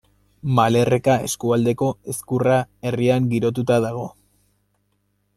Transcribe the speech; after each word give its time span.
Malerreka 0.59 1.17
eskualdeko 1.25 1.89
Ezkurra 2.13 2.55
herrian 2.91 3.27
girotuta 3.35 3.77
dago. 3.85 4.07